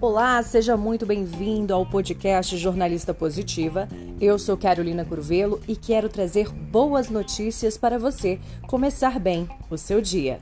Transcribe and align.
Olá, 0.00 0.42
seja 0.42 0.76
muito 0.76 1.06
bem-vindo 1.06 1.72
ao 1.72 1.86
podcast 1.86 2.56
Jornalista 2.56 3.14
Positiva. 3.14 3.88
Eu 4.20 4.38
sou 4.38 4.56
Carolina 4.56 5.04
Curvelo 5.04 5.60
e 5.68 5.76
quero 5.76 6.08
trazer 6.08 6.48
boas 6.50 7.08
notícias 7.08 7.78
para 7.78 7.98
você 7.98 8.40
começar 8.68 9.20
bem 9.20 9.48
o 9.70 9.78
seu 9.78 10.00
dia. 10.00 10.40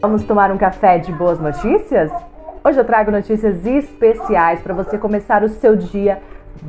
Vamos 0.00 0.24
tomar 0.24 0.50
um 0.50 0.58
café 0.58 0.98
de 0.98 1.12
boas 1.12 1.38
notícias? 1.38 2.10
Hoje 2.66 2.80
eu 2.80 2.84
trago 2.86 3.10
notícias 3.10 3.66
especiais 3.66 4.62
para 4.62 4.72
você 4.72 4.96
começar 4.96 5.42
o 5.42 5.50
seu 5.50 5.76
dia 5.76 6.22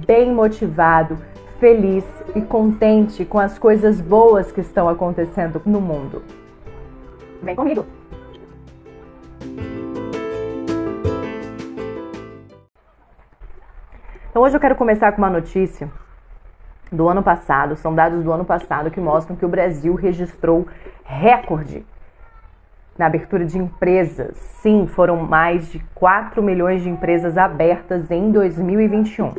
bem 0.06 0.30
motivado 0.34 1.18
feliz 1.58 2.04
e 2.36 2.42
contente 2.42 3.24
com 3.24 3.40
as 3.40 3.58
coisas 3.58 4.02
boas 4.02 4.52
que 4.52 4.60
estão 4.60 4.90
acontecendo 4.90 5.62
no 5.66 5.80
mundo. 5.80 6.22
Vem 7.42 7.56
comigo! 7.56 7.86
Então 14.30 14.42
hoje 14.42 14.58
eu 14.58 14.60
quero 14.60 14.76
começar 14.76 15.14
com 15.14 15.20
uma 15.20 15.30
notícia 15.30 15.90
do 16.92 17.08
ano 17.08 17.24
passado, 17.24 17.78
são 17.78 17.96
dados 17.96 18.22
do 18.22 18.34
ano 18.34 18.44
passado 18.44 18.92
que 18.92 19.00
mostram 19.00 19.38
que 19.38 19.46
o 19.46 19.50
Brasil 19.50 19.96
registrou 19.96 20.68
recorde 21.06 21.86
na 22.98 23.06
abertura 23.06 23.46
de 23.46 23.58
empresas. 23.58 24.38
Sim, 24.62 24.88
foram 24.88 25.18
mais 25.18 25.72
de 25.72 25.80
4 25.94 26.42
milhões 26.42 26.82
de 26.82 26.90
empresas 26.90 27.38
abertas 27.38 28.10
em 28.10 28.32
2021 28.32 29.34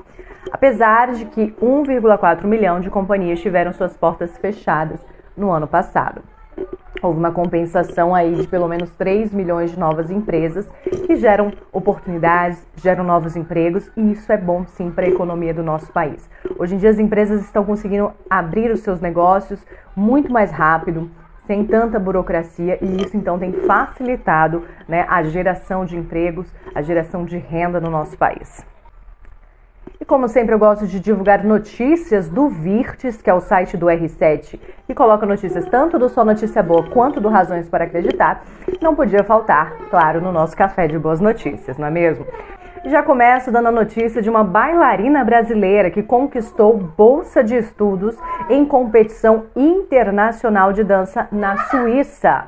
apesar 0.52 1.12
de 1.12 1.24
que 1.26 1.52
1,4 1.60 2.45
milhão 2.45 2.80
de 2.80 2.90
companhias 2.90 3.40
tiveram 3.40 3.73
suas 3.73 3.96
portas 3.96 4.37
fechadas 4.38 5.04
no 5.37 5.51
ano 5.51 5.66
passado. 5.66 6.23
Houve 7.02 7.18
uma 7.18 7.30
compensação 7.30 8.15
aí 8.15 8.35
de 8.35 8.48
pelo 8.48 8.66
menos 8.66 8.90
3 8.93 9.32
milhões 9.32 9.70
de 9.70 9.79
novas 9.79 10.10
empresas 10.10 10.66
que 11.07 11.15
geram 11.16 11.52
oportunidades, 11.70 12.66
geram 12.76 13.04
novos 13.04 13.37
empregos 13.37 13.91
e 13.96 14.13
isso 14.13 14.32
é 14.32 14.38
bom 14.38 14.65
sim 14.66 14.91
para 14.91 15.04
a 15.04 15.09
economia 15.09 15.52
do 15.52 15.63
nosso 15.63 15.93
país. 15.93 16.29
Hoje 16.59 16.74
em 16.74 16.79
dia 16.79 16.88
as 16.88 16.98
empresas 16.98 17.43
estão 17.43 17.65
conseguindo 17.65 18.13
abrir 18.30 18.70
os 18.70 18.80
seus 18.80 19.01
negócios 19.01 19.65
muito 19.95 20.32
mais 20.32 20.51
rápido, 20.51 21.10
sem 21.47 21.65
tanta 21.65 21.99
burocracia 21.99 22.79
e 22.83 23.02
isso 23.02 23.16
então 23.16 23.39
tem 23.39 23.52
facilitado 23.52 24.65
né, 24.89 25.07
a 25.09 25.23
geração 25.23 25.85
de 25.85 25.97
empregos, 25.97 26.53
a 26.75 26.83
geração 26.83 27.25
de 27.25 27.38
renda 27.38 27.80
no 27.80 27.91
nosso 27.91 28.16
país. 28.19 28.66
E 30.01 30.05
como 30.05 30.29
sempre, 30.29 30.55
eu 30.55 30.59
gosto 30.59 30.87
de 30.87 31.01
divulgar 31.01 31.43
notícias 31.43 32.29
do 32.29 32.49
Virtes, 32.49 33.23
que 33.23 33.30
é 33.30 33.35
o 33.35 33.41
site 33.41 33.77
do 33.77 33.87
R7, 33.87 34.61
que 34.87 34.95
coloca 34.95 35.25
notícias 35.25 35.65
tanto 35.66 35.99
do 35.99 36.09
Só 36.09 36.25
Notícia 36.25 36.63
Boa 36.63 36.88
quanto 36.91 37.21
do 37.21 37.29
Razões 37.29 37.69
para 37.69 37.85
Acreditar. 37.85 38.45
Não 38.83 38.95
podia 38.95 39.25
faltar, 39.25 39.73
claro, 39.88 40.21
no 40.21 40.31
nosso 40.33 40.55
café 40.57 40.87
de 40.87 40.99
boas 40.99 41.21
notícias, 41.21 41.79
não 41.79 41.87
é 41.87 41.91
mesmo? 41.91 42.27
Já 42.87 43.02
começo 43.02 43.51
dando 43.51 43.66
a 43.66 43.73
notícia 43.73 44.23
de 44.23 44.30
uma 44.30 44.45
bailarina 44.45 45.24
brasileira 45.24 45.90
que 45.90 46.04
conquistou 46.04 46.76
bolsa 46.76 47.42
de 47.42 47.56
estudos 47.56 48.16
em 48.48 48.65
competição 48.65 49.46
internacional 49.56 50.73
de 50.73 50.84
dança 50.84 51.26
na 51.32 51.57
Suíça. 51.64 52.46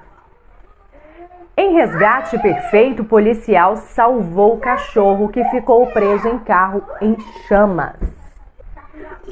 Em 1.56 1.72
resgate 1.72 2.39
perfeito, 2.39 3.03
policial 3.03 3.75
salvou 3.78 4.55
o 4.55 4.61
cachorro 4.61 5.28
que 5.28 5.42
ficou 5.47 5.84
preso 5.89 6.28
em 6.28 6.39
carro 6.39 6.84
em 7.00 7.16
chamas. 7.48 7.98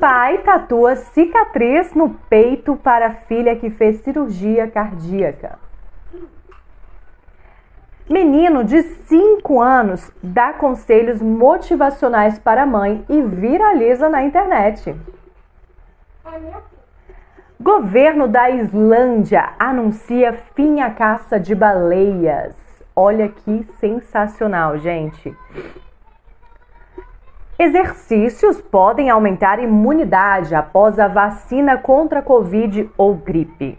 Pai 0.00 0.38
tatua 0.38 0.96
cicatriz 0.96 1.94
no 1.94 2.10
peito 2.28 2.74
para 2.74 3.12
filha 3.12 3.54
que 3.54 3.70
fez 3.70 4.00
cirurgia 4.00 4.66
cardíaca. 4.68 5.65
Menino 8.08 8.62
de 8.62 8.82
5 8.82 9.60
anos 9.60 10.12
dá 10.22 10.52
conselhos 10.52 11.20
motivacionais 11.20 12.38
para 12.38 12.62
a 12.62 12.66
mãe 12.66 13.04
e 13.08 13.20
viraliza 13.20 14.08
na 14.08 14.22
internet. 14.22 14.94
Governo 17.60 18.28
da 18.28 18.48
Islândia 18.48 19.54
anuncia 19.58 20.34
fim 20.54 20.80
à 20.80 20.90
caça 20.90 21.40
de 21.40 21.52
baleias. 21.52 22.54
Olha 22.94 23.28
que 23.28 23.64
sensacional, 23.80 24.78
gente. 24.78 25.36
Exercícios 27.58 28.60
podem 28.60 29.10
aumentar 29.10 29.58
imunidade 29.58 30.54
após 30.54 30.98
a 31.00 31.08
vacina 31.08 31.76
contra 31.76 32.20
a 32.20 32.22
Covid 32.22 32.88
ou 32.96 33.14
gripe. 33.16 33.76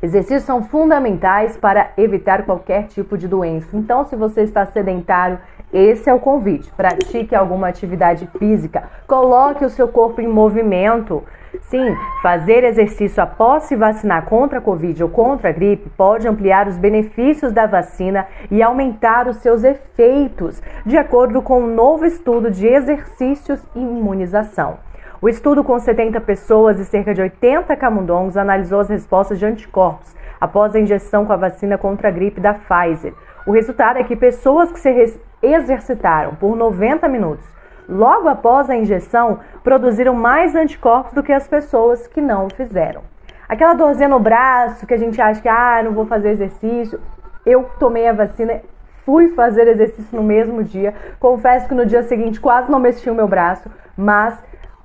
Exercícios 0.00 0.44
são 0.44 0.62
fundamentais 0.62 1.56
para 1.56 1.90
evitar 1.96 2.44
qualquer 2.44 2.86
tipo 2.86 3.18
de 3.18 3.26
doença. 3.26 3.68
Então, 3.76 4.04
se 4.04 4.14
você 4.14 4.42
está 4.42 4.64
sedentário, 4.66 5.40
esse 5.72 6.08
é 6.08 6.14
o 6.14 6.20
convite. 6.20 6.70
Pratique 6.72 7.34
alguma 7.34 7.68
atividade 7.68 8.28
física, 8.38 8.84
coloque 9.06 9.64
o 9.64 9.70
seu 9.70 9.88
corpo 9.88 10.20
em 10.20 10.28
movimento. 10.28 11.24
Sim, 11.62 11.96
fazer 12.22 12.62
exercício 12.62 13.22
após 13.22 13.64
se 13.64 13.74
vacinar 13.74 14.24
contra 14.26 14.58
a 14.58 14.62
Covid 14.62 15.02
ou 15.02 15.08
contra 15.08 15.48
a 15.48 15.52
gripe 15.52 15.90
pode 15.90 16.28
ampliar 16.28 16.68
os 16.68 16.78
benefícios 16.78 17.52
da 17.52 17.66
vacina 17.66 18.26
e 18.50 18.62
aumentar 18.62 19.26
os 19.26 19.38
seus 19.38 19.64
efeitos, 19.64 20.62
de 20.86 20.96
acordo 20.96 21.42
com 21.42 21.62
um 21.62 21.74
novo 21.74 22.04
estudo 22.04 22.50
de 22.50 22.66
exercícios 22.66 23.60
e 23.74 23.80
imunização. 23.80 24.78
O 25.20 25.28
estudo 25.28 25.64
com 25.64 25.76
70 25.78 26.20
pessoas 26.20 26.78
e 26.78 26.84
cerca 26.84 27.12
de 27.12 27.20
80 27.20 27.74
camundongos 27.74 28.36
analisou 28.36 28.78
as 28.78 28.88
respostas 28.88 29.38
de 29.38 29.46
anticorpos 29.46 30.14
após 30.40 30.74
a 30.74 30.78
injeção 30.78 31.26
com 31.26 31.32
a 31.32 31.36
vacina 31.36 31.76
contra 31.76 32.06
a 32.06 32.10
gripe 32.10 32.40
da 32.40 32.54
Pfizer. 32.54 33.12
O 33.44 33.50
resultado 33.50 33.98
é 33.98 34.04
que 34.04 34.14
pessoas 34.14 34.70
que 34.70 34.78
se 34.78 35.20
exercitaram 35.42 36.36
por 36.36 36.56
90 36.56 37.08
minutos 37.08 37.44
logo 37.88 38.28
após 38.28 38.68
a 38.68 38.76
injeção, 38.76 39.40
produziram 39.64 40.14
mais 40.14 40.54
anticorpos 40.54 41.14
do 41.14 41.22
que 41.22 41.32
as 41.32 41.48
pessoas 41.48 42.06
que 42.06 42.20
não 42.20 42.46
o 42.46 42.54
fizeram. 42.54 43.02
Aquela 43.48 43.72
dorzinha 43.72 44.08
no 44.08 44.20
braço 44.20 44.86
que 44.86 44.92
a 44.92 44.98
gente 44.98 45.20
acha 45.20 45.40
que, 45.40 45.48
ah, 45.48 45.80
não 45.82 45.92
vou 45.92 46.04
fazer 46.04 46.28
exercício. 46.28 47.00
Eu 47.46 47.68
tomei 47.78 48.06
a 48.06 48.12
vacina, 48.12 48.60
fui 49.06 49.28
fazer 49.28 49.66
exercício 49.66 50.14
no 50.14 50.22
mesmo 50.22 50.62
dia. 50.62 50.94
Confesso 51.18 51.66
que 51.66 51.74
no 51.74 51.86
dia 51.86 52.02
seguinte 52.02 52.38
quase 52.38 52.70
não 52.70 52.78
mexi 52.78 53.08
o 53.08 53.14
meu 53.14 53.26
braço, 53.26 53.70
mas 53.96 54.38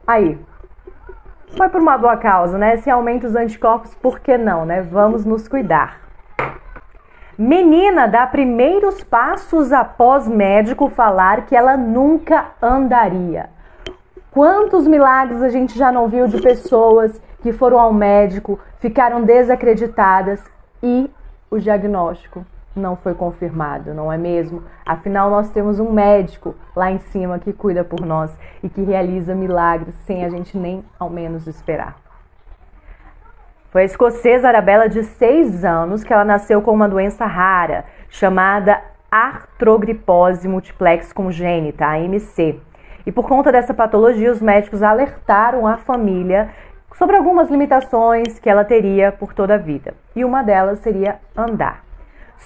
aí, 0.06 0.40
foi 1.56 1.70
por 1.70 1.82
uma 1.82 1.98
boa 1.98 2.18
causa, 2.18 2.58
né? 2.58 2.78
Se 2.78 2.90
aumenta 2.90 3.28
os 3.28 3.36
anticorpos, 3.36 3.94
por 3.96 4.20
que 4.20 4.38
não, 4.38 4.66
né? 4.66 4.82
Vamos 4.82 5.26
nos 5.26 5.48
cuidar. 5.48 6.02
Menina 7.38 8.08
dá 8.08 8.28
primeiros 8.28 9.04
passos 9.04 9.72
após 9.72 10.28
médico 10.28 10.90
falar 10.90 11.46
que 11.46 11.56
ela 11.56 11.76
nunca 11.76 12.52
andaria. 12.62 13.50
Quantos 14.32 14.88
milagres 14.88 15.42
a 15.42 15.50
gente 15.50 15.78
já 15.78 15.92
não 15.92 16.08
viu 16.08 16.28
de 16.28 16.42
pessoas 16.42 17.22
que 17.42 17.52
foram 17.52 17.80
ao 17.80 17.94
médico, 17.94 18.60
ficaram 18.80 19.24
desacreditadas 19.24 20.44
e 20.82 21.10
o 21.50 21.60
diagnóstico 21.60 22.46
não 22.76 22.96
foi 22.96 23.14
confirmado, 23.14 23.94
não 23.94 24.12
é 24.12 24.18
mesmo? 24.18 24.64
Afinal, 24.86 25.30
nós 25.30 25.50
temos 25.52 25.80
um 25.80 25.92
médico 25.92 26.56
lá 26.76 26.92
em 26.92 27.00
cima 27.00 27.40
que 27.40 27.54
cuida 27.54 27.84
por 27.84 28.02
nós 28.02 28.36
e 28.62 28.70
que 28.70 28.82
realiza 28.82 29.36
milagres 29.36 29.96
sem 30.06 30.26
a 30.26 30.30
gente 30.30 30.58
nem 30.58 30.84
ao 31.00 31.10
menos 31.10 31.48
esperar. 31.48 31.96
Foi 33.72 33.82
a 33.82 33.86
escocesa 33.86 34.48
Arabella 34.48 34.88
de 34.88 35.04
6 35.04 35.66
anos 35.66 36.04
que 36.04 36.14
ela 36.14 36.24
nasceu 36.24 36.62
com 36.62 36.72
uma 36.72 36.88
doença 36.88 37.26
rara 37.26 37.86
chamada 38.10 38.80
artrogripose 39.10 40.48
multiplex 40.48 41.12
congênita, 41.12 41.86
AMC. 41.86 42.60
E 43.06 43.12
por 43.12 43.28
conta 43.28 43.52
dessa 43.52 43.74
patologia, 43.74 44.32
os 44.32 44.42
médicos 44.42 44.82
alertaram 44.82 45.68
a 45.68 45.78
família 45.78 46.50
sobre 46.96 47.16
algumas 47.16 47.50
limitações 47.50 48.40
que 48.40 48.50
ela 48.50 48.64
teria 48.64 49.12
por 49.12 49.34
toda 49.34 49.56
a 49.56 49.58
vida. 49.58 49.94
E 50.16 50.24
uma 50.24 50.44
delas 50.44 50.80
seria 50.80 51.20
andar. 51.36 51.84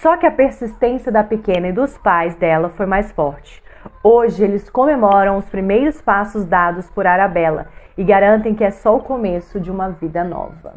Só 0.01 0.15
que 0.15 0.25
a 0.25 0.31
persistência 0.31 1.11
da 1.11 1.23
pequena 1.23 1.69
e 1.69 1.71
dos 1.71 1.97
pais 1.97 2.35
dela 2.35 2.69
foi 2.69 2.85
mais 2.85 3.11
forte. 3.11 3.63
Hoje 4.03 4.44
eles 4.44 4.69
comemoram 4.69 5.38
os 5.38 5.49
primeiros 5.49 6.01
passos 6.01 6.45
dados 6.45 6.89
por 6.89 7.07
Arabella 7.07 7.67
e 7.97 8.03
garantem 8.03 8.53
que 8.53 8.63
é 8.63 8.69
só 8.69 8.95
o 8.95 9.01
começo 9.01 9.59
de 9.59 9.71
uma 9.71 9.89
vida 9.89 10.23
nova. 10.23 10.75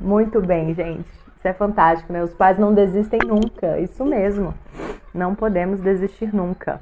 Muito 0.00 0.40
bem, 0.40 0.74
gente. 0.74 1.08
Isso 1.36 1.46
é 1.46 1.52
fantástico, 1.52 2.12
né? 2.12 2.22
Os 2.22 2.34
pais 2.34 2.58
não 2.58 2.74
desistem 2.74 3.20
nunca. 3.24 3.78
Isso 3.78 4.04
mesmo. 4.04 4.52
Não 5.14 5.34
podemos 5.34 5.80
desistir 5.80 6.34
nunca. 6.34 6.80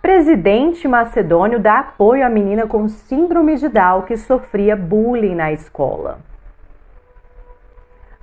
Presidente 0.00 0.86
macedônio 0.86 1.58
dá 1.58 1.80
apoio 1.80 2.24
à 2.24 2.28
menina 2.28 2.68
com 2.68 2.88
síndrome 2.88 3.56
de 3.56 3.68
Down 3.68 4.02
que 4.02 4.16
sofria 4.16 4.76
bullying 4.76 5.34
na 5.34 5.52
escola. 5.52 6.20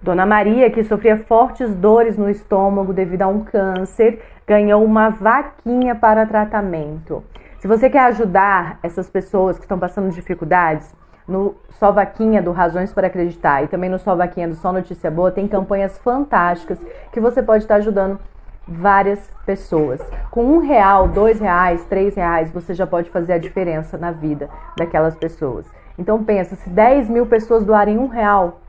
Dona 0.04 0.26
Maria, 0.26 0.70
que 0.70 0.84
sofria 0.84 1.18
fortes 1.18 1.74
dores 1.74 2.18
no 2.18 2.30
estômago 2.30 2.92
devido 2.92 3.22
a 3.22 3.28
um 3.28 3.40
câncer, 3.40 4.22
ganhou 4.46 4.84
uma 4.84 5.10
vaquinha 5.10 5.96
para 5.96 6.26
tratamento. 6.26 7.24
Se 7.60 7.70
você 7.70 7.90
quer 7.90 8.02
ajudar 8.08 8.80
essas 8.84 9.10
pessoas 9.10 9.58
que 9.58 9.64
estão 9.64 9.80
passando 9.80 10.12
dificuldades, 10.12 10.94
no 11.26 11.56
Só 11.70 11.90
Vaquinha 11.90 12.42
do 12.42 12.52
Razões 12.52 12.92
para 12.92 13.08
Acreditar 13.08 13.64
e 13.64 13.70
também 13.70 13.90
no 13.90 13.98
Só 13.98 14.14
Vaquinha 14.14 14.46
do 14.46 14.56
Só 14.56 14.74
Notícia 14.74 15.10
Boa 15.10 15.32
tem 15.32 15.48
campanhas 15.48 15.98
fantásticas 16.00 16.78
que 17.14 17.22
você 17.22 17.42
pode 17.42 17.64
estar 17.64 17.76
ajudando 17.76 18.20
várias 18.68 19.32
pessoas. 19.46 20.02
Com 20.30 20.44
um 20.44 20.60
real, 20.60 21.08
dois 21.08 21.40
reais, 21.40 21.86
três 21.86 22.14
reais, 22.14 22.52
você 22.52 22.74
já 22.74 22.86
pode 22.86 23.10
fazer 23.10 23.32
a 23.32 23.38
diferença 23.38 23.98
na 23.98 24.12
vida 24.12 24.50
daquelas 24.78 25.16
pessoas. 25.16 25.66
Então 25.98 26.22
pensa, 26.26 26.58
se 26.58 26.70
10 26.70 27.10
mil 27.10 27.26
pessoas 27.26 27.64
doarem 27.64 27.98
um 27.98 28.08
real, 28.08 28.60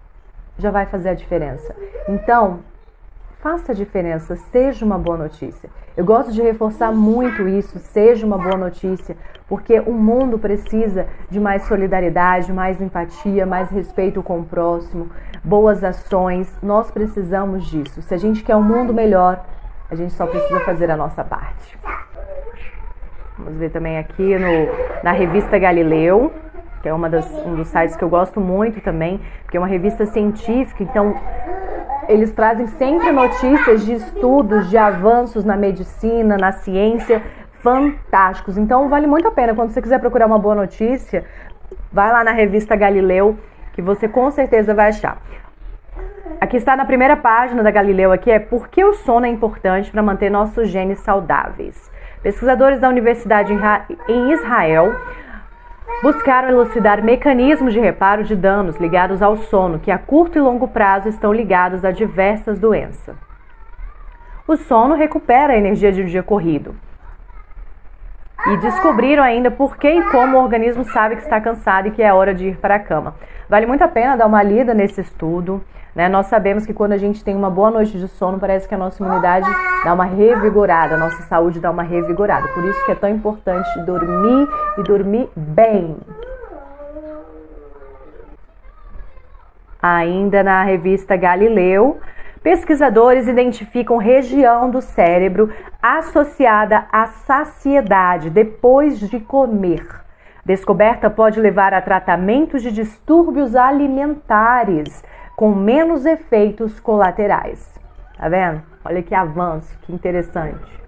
já 0.59 0.71
vai 0.71 0.87
fazer 0.87 1.11
a 1.11 1.15
diferença. 1.15 1.75
Então, 2.09 2.61
faça 3.45 3.73
a 3.73 3.75
diferença, 3.75 4.37
seja 4.37 4.85
uma 4.85 4.99
boa 4.99 5.19
notícia. 5.19 5.69
Eu 5.97 6.05
gosto 6.05 6.33
de 6.33 6.41
reforçar 6.41 6.91
muito 6.93 7.47
isso, 7.47 7.79
seja 7.79 8.27
uma 8.27 8.39
boa 8.39 8.57
notícia, 8.57 9.17
porque 9.47 9.79
o 9.81 9.93
mundo 9.93 10.39
precisa 10.39 11.07
de 11.31 11.39
mais 11.39 11.65
solidariedade, 11.65 12.53
mais 12.53 12.81
empatia, 12.81 13.45
mais 13.45 13.71
respeito 13.71 14.23
com 14.23 14.41
o 14.41 14.45
próximo, 14.45 15.11
boas 15.45 15.85
ações. 15.85 16.51
Nós 16.63 16.91
precisamos 16.91 17.67
disso. 17.67 18.01
Se 18.03 18.15
a 18.15 18.17
gente 18.17 18.43
quer 18.43 18.57
um 18.57 18.63
mundo 18.63 18.95
melhor, 18.95 19.45
a 19.91 19.95
gente 19.95 20.15
só 20.15 20.27
precisa 20.27 20.61
fazer 20.61 20.91
a 20.91 20.97
nossa 20.97 21.23
parte. 21.23 21.79
Vamos 23.39 23.59
ver 23.59 23.71
também 23.71 23.99
aqui 23.99 24.39
no, 24.39 25.03
na 25.03 25.13
revista 25.13 25.59
Galileu, 25.59 26.33
que 26.85 26.89
é 26.91 26.93
uma 26.93 27.09
das, 27.09 27.27
um 27.47 27.55
dos 27.55 27.69
sites 27.69 27.97
que 27.97 28.05
eu 28.05 28.11
gosto 28.11 28.39
muito 28.39 28.79
também, 28.83 29.19
porque 29.43 29.57
é 29.57 29.61
uma 29.61 29.67
revista 29.67 30.05
científica, 30.05 30.83
então 30.83 31.15
eles 32.07 32.31
trazem 32.33 32.67
sempre 32.67 33.11
notícias 33.11 33.87
de 33.87 33.95
estudos, 33.95 34.69
de 34.69 34.77
avanços 34.77 35.47
na 35.47 35.57
medicina, 35.57 36.37
na 36.37 36.53
ciência, 36.53 37.23
fantásticos. 37.63 38.59
Então 38.59 38.91
vale 38.91 39.07
muito 39.07 39.27
a 39.27 39.31
pena. 39.31 39.55
Quando 39.55 39.71
você 39.71 39.81
quiser 39.81 39.99
procurar 39.99 40.27
uma 40.27 40.39
boa 40.39 40.55
notícia, 40.55 41.25
vai 41.91 42.13
lá 42.13 42.23
na 42.23 42.33
revista 42.33 42.77
Galileu, 42.77 43.39
que 43.73 43.81
você 43.81 44.07
com 44.07 44.31
certeza 44.31 44.75
vai 44.75 44.91
achar. 44.91 45.17
Aqui 46.39 46.59
está 46.59 46.77
na 46.77 46.85
primeira 46.85 47.17
página 47.17 47.63
da 47.63 47.71
Galileu 47.71 48.13
aqui 48.13 48.31
é 48.31 48.39
por 48.39 48.69
que 48.69 48.85
o 48.85 48.93
sono 48.93 49.25
é 49.25 49.31
importante 49.31 49.91
para 49.91 50.03
manter 50.03 50.31
nossos 50.31 50.69
genes 50.69 51.01
saudáveis. 51.01 51.91
Pesquisadores 52.23 52.79
da 52.79 52.91
Universidade 52.91 53.55
em 54.07 54.33
Israel 54.33 54.95
buscaram 56.03 56.49
elucidar 56.49 57.03
mecanismos 57.03 57.73
de 57.73 57.81
reparo 57.81 58.25
de 58.25 58.37
danos 58.37 58.77
ligados 58.77 59.23
ao 59.23 59.37
sono 59.37 59.79
que 59.79 59.91
a 59.91 59.99
curto 59.99 60.39
e 60.39 60.41
longo 60.41 60.69
prazo 60.69 61.09
estão 61.09 61.33
ligados 61.33 61.85
a 61.85 61.91
diversas 61.91 62.59
doenças. 62.59 63.17
O 64.47 64.57
sono 64.57 64.95
recupera 64.95 65.55
a 65.55 65.57
energia 65.57 65.91
de 65.91 66.03
um 66.03 66.07
dia 66.07 66.23
corrido. 66.23 66.75
E 68.47 68.57
descobriram 68.59 69.23
ainda 69.23 69.51
por 69.51 69.77
que 69.77 69.89
e 69.89 70.03
como 70.11 70.37
o 70.37 70.43
organismo 70.43 70.85
sabe 70.85 71.17
que 71.17 71.23
está 71.23 71.41
cansado 71.41 71.89
e 71.89 71.91
que 71.91 72.03
é 72.03 72.13
hora 72.13 72.35
de 72.35 72.49
ir 72.49 72.57
para 72.59 72.75
a 72.75 72.79
cama. 72.79 73.15
Vale 73.49 73.65
muito 73.65 73.83
a 73.83 73.89
pena 73.89 74.17
dar 74.17 74.27
uma 74.27 74.43
lida 74.43 74.75
nesse 74.75 75.01
estudo. 75.01 75.65
Né? 75.95 76.09
Nós 76.09 76.27
sabemos 76.27 76.67
que 76.67 76.75
quando 76.75 76.93
a 76.93 76.99
gente 76.99 77.25
tem 77.25 77.35
uma 77.35 77.49
boa 77.49 77.71
noite 77.71 77.99
de 77.99 78.09
sono, 78.09 78.39
parece 78.39 78.69
que 78.69 78.75
a 78.75 78.79
nossa 78.79 79.03
imunidade 79.03 79.49
dá 79.85 79.95
uma 79.95 80.05
revigorada, 80.05 80.95
a 80.95 80.99
nossa 80.99 81.23
saúde 81.23 81.61
dá 81.61 81.71
uma 81.71 81.83
revigorada. 81.83 82.49
Por 82.49 82.65
isso 82.65 82.85
que 82.85 82.93
é 82.93 82.95
tão 82.95 83.09
importante 83.09 83.79
dormir 83.81 84.49
e 84.77 84.83
dormir 84.83 85.29
bem. 85.37 85.97
Ainda 89.81 90.43
na 90.43 90.63
revista 90.65 91.17
Galileu, 91.17 92.01
pesquisadores 92.45 93.27
identificam 93.27 93.97
região 93.97 94.71
do 94.71 94.83
cérebro 94.83 95.51
associada 95.83 96.85
à 96.93 97.07
saciedade 97.07 98.29
depois 98.29 99.01
de 99.01 99.19
comer. 99.19 99.85
Descoberta 100.45 101.09
pode 101.09 101.41
levar 101.41 101.73
a 101.73 101.81
tratamentos 101.81 102.61
de 102.61 102.71
distúrbios 102.71 103.57
alimentares 103.57 105.03
com 105.35 105.55
menos 105.55 106.05
efeitos 106.05 106.79
colaterais. 106.79 107.73
Tá 108.19 108.29
vendo? 108.29 108.63
Olha 108.85 109.03
que 109.03 109.15
avanço, 109.15 109.79
que 109.81 109.93
interessante. 109.93 110.85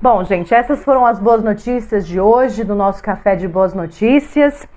Bom, 0.00 0.22
gente, 0.24 0.54
essas 0.54 0.84
foram 0.84 1.06
as 1.06 1.18
boas 1.18 1.42
notícias 1.42 2.06
de 2.06 2.20
hoje 2.20 2.64
do 2.64 2.74
nosso 2.74 3.02
café 3.02 3.34
de 3.34 3.48
boas 3.48 3.72
notícias. 3.72 4.68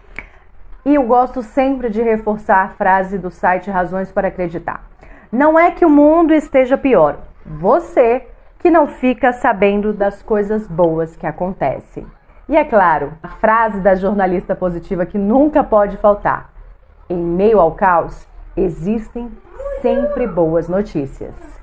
E 0.86 0.96
eu 0.96 1.04
gosto 1.04 1.42
sempre 1.42 1.90
de 1.90 2.02
reforçar 2.02 2.64
a 2.64 2.70
frase 2.70 3.18
do 3.18 3.30
site 3.30 3.70
Razões 3.70 4.10
para 4.14 4.30
Acreditar. 4.30 4.93
Não 5.34 5.58
é 5.58 5.72
que 5.72 5.84
o 5.84 5.90
mundo 5.90 6.32
esteja 6.32 6.78
pior, 6.78 7.18
você 7.44 8.28
que 8.60 8.70
não 8.70 8.86
fica 8.86 9.34
sabendo 9.34 9.92
das 9.92 10.22
coisas 10.22 10.68
boas 10.68 11.16
que 11.16 11.26
acontecem. 11.26 12.06
E 12.48 12.56
é 12.56 12.64
claro, 12.64 13.14
a 13.24 13.30
frase 13.30 13.82
da 13.82 13.96
jornalista 13.96 14.56
positiva 14.56 15.08
que 15.08 15.18
nunca 15.18 15.64
pode 15.64 15.98
faltar: 15.98 16.54
em 17.10 17.18
meio 17.18 17.60
ao 17.60 17.72
caos, 17.72 18.28
existem 18.56 19.32
sempre 19.82 20.28
boas 20.28 20.70
notícias. 20.70 21.63